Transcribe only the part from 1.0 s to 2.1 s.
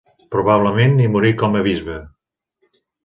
hi morí com a bisbe.